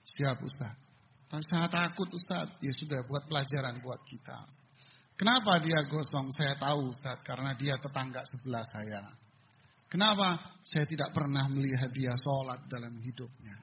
Siap 0.03 0.41
Ustaz. 0.41 0.75
Tapi 1.29 1.45
saya 1.45 1.69
takut 1.69 2.09
Ustaz. 2.17 2.57
Ya 2.65 2.73
sudah 2.73 3.05
buat 3.05 3.29
pelajaran 3.29 3.85
buat 3.85 4.01
kita. 4.09 4.41
Kenapa 5.21 5.61
dia 5.61 5.85
gosong? 5.85 6.33
Saya 6.33 6.57
tahu 6.57 6.97
Ustaz. 6.97 7.21
Karena 7.21 7.53
dia 7.55 7.77
tetangga 7.77 8.25
sebelah 8.25 8.65
saya. 8.65 9.26
Kenapa? 9.87 10.59
Saya 10.67 10.83
tidak 10.85 11.15
pernah 11.15 11.47
melihat 11.47 11.95
dia 11.95 12.11
sholat 12.19 12.67
dalam 12.67 12.99
hidupnya. 12.99 13.55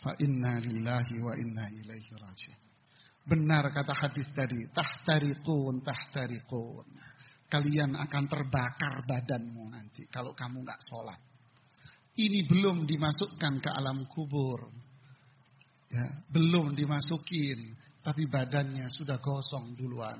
Fa 0.00 0.16
inna 0.18 0.58
lillahi 0.58 1.16
wa 1.20 1.34
inna 1.36 1.68
ilaihi 1.68 2.12
raji'un. 2.16 2.62
Benar 3.22 3.70
kata 3.70 3.94
hadis 3.94 4.26
tadi, 4.34 4.66
tahtariqun 4.74 5.84
tahtariqun. 5.84 6.86
Kalian 7.46 7.94
akan 7.94 8.24
terbakar 8.26 9.04
badanmu 9.04 9.68
nanti 9.70 10.08
kalau 10.08 10.32
kamu 10.32 10.64
nggak 10.64 10.80
sholat. 10.82 11.20
Ini 12.16 12.48
belum 12.48 12.88
dimasukkan 12.88 13.54
ke 13.60 13.70
alam 13.70 14.08
kubur. 14.08 14.72
Ya, 15.92 16.08
belum 16.32 16.72
dimasukin, 16.72 17.76
tapi 18.00 18.24
badannya 18.24 18.88
sudah 18.88 19.20
gosong 19.20 19.76
duluan. 19.76 20.18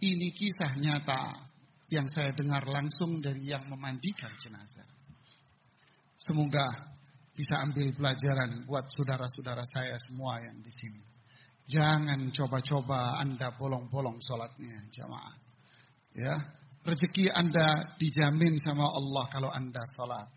Ini 0.00 0.30
kisah 0.30 0.78
nyata 0.78 1.49
yang 1.90 2.06
saya 2.06 2.30
dengar 2.30 2.62
langsung 2.70 3.18
dari 3.18 3.50
yang 3.50 3.66
memandikan 3.66 4.30
jenazah. 4.38 4.86
Semoga 6.14 6.70
bisa 7.34 7.58
ambil 7.64 7.90
pelajaran 7.96 8.68
buat 8.68 8.86
saudara-saudara 8.86 9.64
saya 9.66 9.96
semua 9.96 10.38
yang 10.44 10.60
di 10.60 10.70
sini. 10.70 11.02
Jangan 11.70 12.34
coba-coba 12.34 13.22
Anda 13.22 13.54
bolong-bolong 13.54 14.18
sholatnya 14.18 14.90
jamaah. 14.90 15.38
Ya, 16.10 16.34
rezeki 16.82 17.30
Anda 17.30 17.94
dijamin 17.94 18.58
sama 18.58 18.90
Allah 18.90 19.24
kalau 19.30 19.50
Anda 19.54 19.82
sholat. 19.86 20.28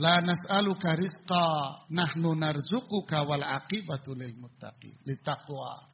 La 0.00 0.16
nas'aluka 0.22 0.96
rizqa 0.96 1.46
nahnu 1.92 2.32
narzukuka 2.38 3.26
wal 3.28 3.44
aqibatu 3.44 4.16
lil 4.16 4.32
muttaqi. 4.38 4.96
Litaqwa. 5.04 5.92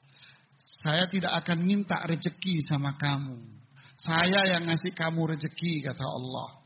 Saya 0.56 1.10
tidak 1.10 1.42
akan 1.42 1.66
minta 1.66 2.06
rezeki 2.06 2.62
sama 2.64 2.94
kamu. 2.94 3.65
Saya 3.96 4.44
yang 4.52 4.68
ngasih 4.68 4.92
kamu 4.92 5.36
rezeki 5.36 5.88
kata 5.88 6.04
Allah. 6.04 6.60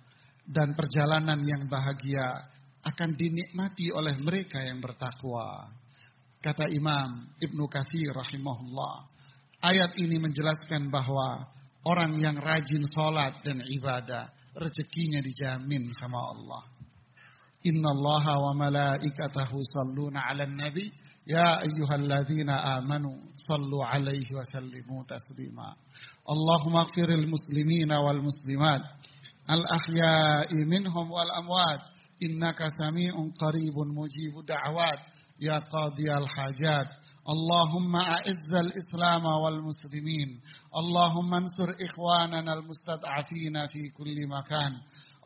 Dan 0.50 0.74
perjalanan 0.74 1.38
yang 1.46 1.70
bahagia 1.70 2.26
akan 2.82 3.10
dinikmati 3.14 3.94
oleh 3.94 4.18
mereka 4.18 4.58
yang 4.66 4.82
bertakwa. 4.82 5.70
Kata 6.42 6.66
Imam 6.72 7.30
Ibnu 7.38 7.64
Katsir 7.70 8.10
rahimahullah. 8.10 8.94
Ayat 9.60 9.94
ini 10.00 10.16
menjelaskan 10.18 10.88
bahwa 10.88 11.44
orang 11.84 12.16
yang 12.16 12.40
rajin 12.40 12.82
sholat 12.88 13.44
dan 13.44 13.60
ibadah 13.62 14.32
rezekinya 14.56 15.20
dijamin 15.20 15.92
sama 15.92 16.32
Allah. 16.32 16.64
Inna 17.68 17.92
Allah 17.92 18.24
wa 18.40 18.52
malaikatahu 18.56 19.60
salluna 19.60 20.32
ala 20.32 20.48
nabi 20.48 20.88
يا 21.26 21.62
أيها 21.62 21.94
الذين 21.94 22.50
آمنوا 22.50 23.16
صلوا 23.36 23.84
عليه 23.84 24.26
وسلموا 24.32 25.04
تسليما. 25.04 25.74
اللهم 26.30 26.76
اغفر 26.76 27.08
المسلمين 27.08 27.92
والمسلمات 27.92 28.80
الأحياء 29.50 30.48
منهم 30.66 31.10
والأموات. 31.10 31.80
إنك 32.22 32.58
سميع 32.80 33.12
قريب 33.40 33.76
مجيب 33.76 34.46
دعوات. 34.46 34.98
يا 35.40 35.58
قاضي 35.58 36.14
الحاجات 36.14 36.86
اللهم 37.28 37.96
أعز 37.96 38.52
الإسلام 38.54 39.24
والمسلمين. 39.24 40.40
اللهم 40.76 41.34
انصر 41.34 41.68
إخواننا 41.84 42.52
المستضعفين 42.52 43.66
في 43.66 43.88
كل 43.88 44.16
مكان. 44.28 44.72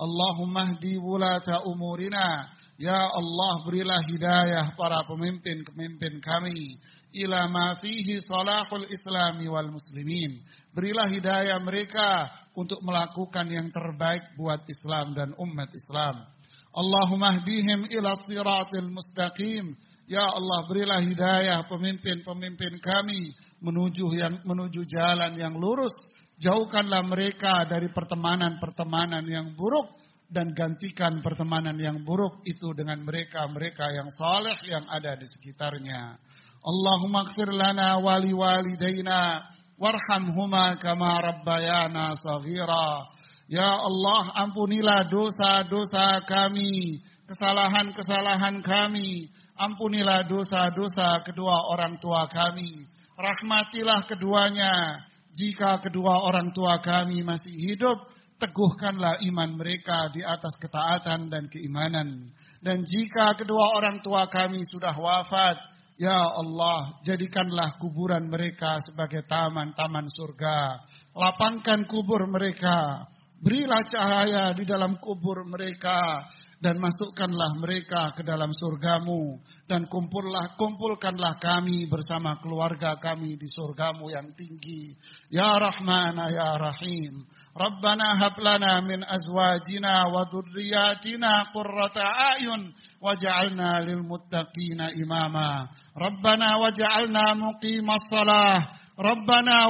اللهم 0.01 0.59
اهدي 0.59 0.97
ولاة 0.99 1.49
أمورنا. 1.75 2.49
Ya 2.75 2.99
Allah 2.99 3.63
berilah 3.63 4.03
hidayah 4.03 4.75
para 4.75 5.07
pemimpin-pemimpin 5.07 6.19
kami 6.19 6.75
ila 7.15 7.47
ma 7.47 7.79
fihi 7.79 8.19
salahul 8.19 8.91
islami 8.91 9.47
wal 9.47 9.71
muslimin. 9.71 10.43
Berilah 10.75 11.07
hidayah 11.07 11.63
mereka 11.63 12.27
untuk 12.59 12.83
melakukan 12.83 13.47
yang 13.47 13.71
terbaik 13.71 14.35
buat 14.35 14.67
Islam 14.67 15.15
dan 15.15 15.31
umat 15.39 15.71
Islam. 15.71 16.27
Allahumma 16.75 17.39
hdihim 17.39 17.87
ila 17.95 18.19
siratil 18.27 18.91
mustaqim. 18.91 19.79
Ya 20.11 20.27
Allah 20.27 20.67
berilah 20.67 20.99
hidayah 20.99 21.71
pemimpin-pemimpin 21.71 22.83
kami 22.83 23.39
menuju 23.63 24.05
yang 24.19 24.43
menuju 24.43 24.83
jalan 24.83 25.39
yang 25.39 25.55
lurus. 25.55 25.95
Jauhkanlah 26.43 27.07
mereka 27.07 27.63
dari 27.71 27.87
pertemanan-pertemanan 27.95 29.23
yang 29.31 29.55
buruk 29.55 29.95
dan 30.29 30.57
gantikan 30.57 31.21
pertemanan 31.21 31.77
yang 31.77 32.03
buruk 32.03 32.43
itu 32.49 32.73
dengan 32.73 33.05
mereka-mereka 33.05 33.93
yang 33.93 34.09
saleh 34.11 34.59
yang 34.67 34.85
ada 34.89 35.15
di 35.15 35.27
sekitarnya. 35.29 36.19
Allahumma 36.65 37.29
ighfir 37.29 37.53
lana 37.53 38.01
wali 38.01 38.33
walidayna 38.33 39.45
warhamhuma 39.77 40.81
kama 40.81 41.21
rabbayana 41.21 42.17
saghira. 42.17 43.13
Ya 43.45 43.69
Allah, 43.69 44.49
ampunilah 44.49 45.13
dosa-dosa 45.13 46.25
kami, 46.25 47.05
kesalahan-kesalahan 47.29 48.65
kami. 48.65 49.29
Ampunilah 49.55 50.27
dosa-dosa 50.27 51.23
kedua 51.23 51.71
orang 51.71 52.01
tua 52.03 52.27
kami. 52.27 52.89
Rahmatilah 53.15 54.09
keduanya. 54.09 55.05
Jika 55.35 55.83
kedua 55.83 56.27
orang 56.27 56.55
tua 56.55 56.79
kami 56.79 57.23
masih 57.27 57.55
hidup, 57.55 58.13
teguhkanlah 58.38 59.23
iman 59.31 59.51
mereka 59.55 60.11
di 60.11 60.20
atas 60.20 60.55
ketaatan 60.59 61.31
dan 61.31 61.47
keimanan. 61.47 62.31
Dan 62.64 62.83
jika 62.83 63.37
kedua 63.37 63.77
orang 63.77 64.01
tua 64.01 64.27
kami 64.33 64.64
sudah 64.64 64.97
wafat, 64.97 65.57
ya 66.01 66.16
Allah, 66.16 66.99
jadikanlah 67.05 67.77
kuburan 67.79 68.27
mereka 68.27 68.81
sebagai 68.83 69.23
taman-taman 69.29 70.09
surga. 70.09 70.81
Lapangkan 71.14 71.87
kubur 71.87 72.25
mereka, 72.27 73.05
berilah 73.38 73.85
cahaya 73.87 74.44
di 74.57 74.64
dalam 74.64 74.97
kubur 74.99 75.44
mereka, 75.47 76.25
dan 76.62 76.79
masukkanlah 76.79 77.59
mereka 77.59 78.14
ke 78.14 78.23
dalam 78.23 78.53
surgamu. 78.55 79.40
Dan 79.64 79.88
kumpullah 79.88 80.55
kumpulkanlah 80.55 81.40
kami 81.40 81.88
bersama 81.88 82.38
keluarga 82.38 82.97
kami 83.01 83.37
di 83.37 83.49
surgamu 83.49 84.12
yang 84.12 84.33
tinggi. 84.37 84.95
Ya 85.33 85.57
rahman 85.59 86.19
ya 86.31 86.57
rahim. 86.61 87.25
Rabbana 87.55 88.19
hab 88.19 88.37
lana 88.38 88.83
min 88.83 89.03
azwajina 89.07 90.11
wa 90.11 90.27
dhurriyyatina 90.27 91.55
qurrata 91.55 92.35
ayun 92.37 92.75
waj'alna 92.99 93.85
lil 93.87 94.03
muttaqina 94.03 94.90
imama. 94.99 95.71
Rabbana 95.95 96.59
waj'alna 96.59 97.38
muqimas 97.38 98.11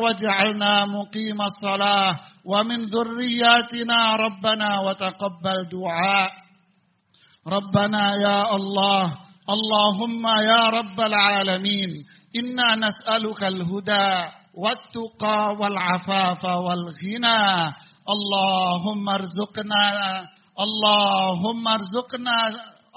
waj'alna 0.04 0.84
muqimas 0.88 1.56
salah. 1.60 2.28
Wa 2.44 2.60
min 2.60 2.88
dhurriyyatina 2.92 4.20
Rabbana 4.20 4.84
wa 4.84 4.92
taqabbal 4.92 5.68
du'a 5.72 6.43
ربنا 7.46 8.16
يا 8.16 8.56
الله 8.56 9.04
اللهم 9.48 10.24
يا 10.26 10.62
رب 10.72 11.00
العالمين 11.00 11.90
إنا 12.36 12.88
نسألك 12.88 13.44
الهدى 13.44 14.10
والتقى 14.54 15.56
والعفاف 15.60 16.44
والغنى. 16.44 17.74
اللهم 18.08 19.08
ارزقنا 19.08 19.86
اللهم 20.60 21.68
ارزقنا 21.68 22.38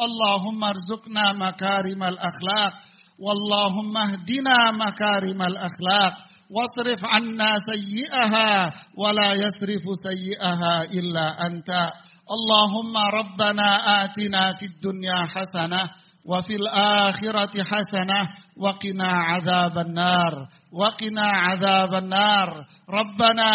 اللهم 0.02 0.64
ارزقنا 0.64 1.34
مكارم 1.34 2.04
الأخلاق. 2.04 2.74
واللهم 3.20 3.98
اهدنا 3.98 4.72
مكارم 4.72 5.42
الأخلاق. 5.42 6.14
واصرف 6.50 7.00
عنا 7.04 7.50
سيئها 7.60 8.74
ولا 8.98 9.34
يصرف 9.34 9.84
سيئها 10.08 10.84
إلا 10.84 11.48
أنت. 11.48 11.92
اللهم 12.28 12.98
ربنا 12.98 13.70
آتنا 14.04 14.54
في 14.60 14.66
الدنيا 14.66 15.28
حسنة 15.32 15.90
وفي 16.26 16.56
الآخرة 16.56 17.56
حسنة 17.64 18.20
وقنا 18.58 19.08
عذاب 19.08 19.78
النار 19.78 20.34
وقنا 20.72 21.28
عذاب 21.28 21.94
النار. 21.94 22.66
ربنا 22.90 23.50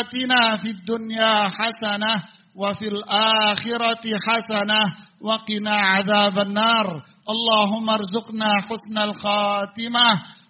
آتنا 0.00 0.56
في 0.56 0.70
الدنيا 0.70 1.48
حسنة 1.48 2.22
وفي 2.56 2.88
الآخرة 2.88 4.04
حسنة 4.26 4.82
وقنا 5.20 5.76
عذاب 5.80 6.38
النار. 6.38 7.02
اللهم 7.28 7.90
ارزقنا 7.90 8.50
حسن 8.68 8.98
الخاتمة 8.98 10.08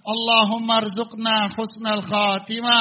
اللهم 0.09 0.71
ارزقنا 0.71 1.49
حسن 1.49 1.87
الخاتمة 1.87 2.81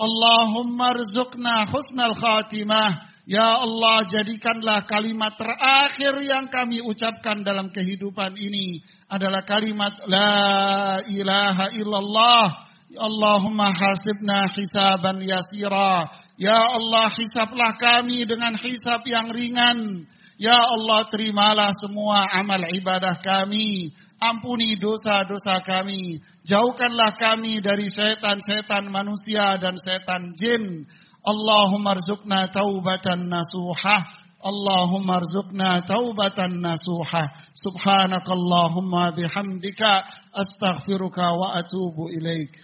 اللهم 0.00 0.82
ارزقنا 0.82 1.54
حسن 1.64 2.00
الخاتمة. 2.00 3.13
Ya 3.24 3.56
Allah 3.56 4.04
jadikanlah 4.04 4.84
kalimat 4.84 5.32
terakhir 5.40 6.20
yang 6.20 6.52
kami 6.52 6.84
ucapkan 6.84 7.40
dalam 7.40 7.72
kehidupan 7.72 8.36
ini 8.36 8.84
adalah 9.08 9.48
kalimat 9.48 9.96
La 10.04 11.00
ilaha 11.08 11.72
illallah. 11.72 12.68
Allahumma 12.94 13.72
hasibna 13.72 14.44
hisaban 14.52 15.24
yasira. 15.24 16.04
Ya 16.36 16.52
Allah 16.52 17.08
hisablah 17.16 17.80
kami 17.80 18.28
dengan 18.28 18.60
hisab 18.60 19.00
yang 19.08 19.32
ringan. 19.32 20.04
Ya 20.36 20.60
Allah 20.60 21.08
terimalah 21.08 21.72
semua 21.72 22.28
amal 22.28 22.60
ibadah 22.76 23.24
kami. 23.24 23.88
Ampuni 24.20 24.76
dosa-dosa 24.76 25.64
kami. 25.64 26.20
Jauhkanlah 26.44 27.16
kami 27.16 27.64
dari 27.64 27.88
setan-setan 27.88 28.92
manusia 28.92 29.56
dan 29.56 29.80
setan 29.80 30.36
jin. 30.36 30.84
اللهم 31.27 31.87
ارزقنا 31.87 32.45
توبة 32.45 33.07
نصوحة 33.15 33.97
اللهم 34.45 35.11
ارزقنا 35.11 35.79
توبة 35.79 36.39
نصوحة 36.47 37.23
سبحانك 37.53 38.27
اللهم 38.31 39.09
بحمدك 39.09 39.81
أستغفرك 40.35 41.17
وأتوب 41.17 41.97
إليك 42.17 42.62